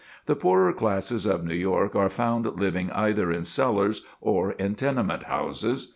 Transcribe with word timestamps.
The 0.25 0.35
poorer 0.35 0.73
classes 0.73 1.27
of 1.27 1.45
New 1.45 1.53
York 1.53 1.95
are 1.95 2.09
found 2.09 2.47
living 2.59 2.89
either 2.91 3.31
in 3.31 3.43
cellars 3.43 4.01
or 4.19 4.53
in 4.53 4.73
tenement 4.73 5.25
houses. 5.25 5.89